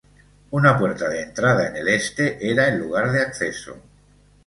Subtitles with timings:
[0.49, 3.77] Una puerta de entrada en el este era el lugar de acceso.